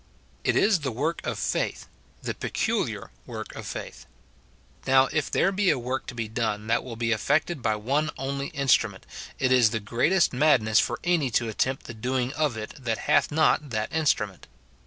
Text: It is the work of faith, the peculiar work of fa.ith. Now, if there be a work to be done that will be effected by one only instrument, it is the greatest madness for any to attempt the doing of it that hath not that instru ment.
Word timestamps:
It 0.43 0.55
is 0.55 0.79
the 0.79 0.91
work 0.91 1.21
of 1.27 1.37
faith, 1.37 1.87
the 2.23 2.33
peculiar 2.33 3.11
work 3.27 3.55
of 3.55 3.67
fa.ith. 3.67 4.07
Now, 4.87 5.05
if 5.13 5.29
there 5.29 5.51
be 5.51 5.69
a 5.69 5.77
work 5.77 6.07
to 6.07 6.15
be 6.15 6.27
done 6.27 6.65
that 6.65 6.83
will 6.83 6.95
be 6.95 7.11
effected 7.11 7.61
by 7.61 7.75
one 7.75 8.09
only 8.17 8.47
instrument, 8.47 9.05
it 9.37 9.51
is 9.51 9.69
the 9.69 9.79
greatest 9.79 10.33
madness 10.33 10.79
for 10.79 10.97
any 11.03 11.29
to 11.29 11.49
attempt 11.49 11.85
the 11.85 11.93
doing 11.93 12.33
of 12.33 12.57
it 12.57 12.73
that 12.83 12.97
hath 13.05 13.31
not 13.31 13.69
that 13.69 13.91
instru 13.91 14.27
ment. 14.27 14.47